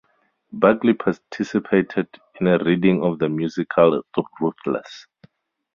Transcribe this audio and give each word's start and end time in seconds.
Buckley 0.51 0.93
participated 0.95 2.07
in 2.39 2.47
a 2.47 2.57
reading 2.57 3.03
of 3.03 3.19
the 3.19 3.29
musical 3.29 4.01
Ruthless! 4.41 5.05